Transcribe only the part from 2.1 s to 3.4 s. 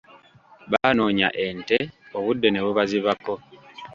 obudde ne bubazibako.